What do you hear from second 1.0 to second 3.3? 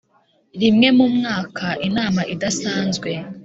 mwaka Inama idasanzwe